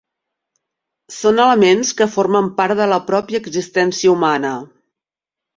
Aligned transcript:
Són 1.17 1.41
elements 1.43 1.93
que 2.01 2.09
formen 2.15 2.49
part 2.63 2.81
de 2.81 2.87
la 2.95 2.99
pròpia 3.13 3.43
existència 3.45 4.15
humana. 4.19 4.57